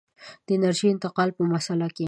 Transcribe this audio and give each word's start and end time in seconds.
د 0.45 0.47
انرژۍ 0.57 0.87
د 0.91 0.93
انتقال 0.95 1.29
په 1.37 1.41
مسأله 1.53 1.87
کې. 1.95 1.99